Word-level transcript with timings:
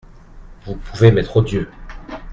Vous 0.65 0.73
pouvez 0.77 1.11
m’être 1.11 1.37
odieux!… 1.37 1.69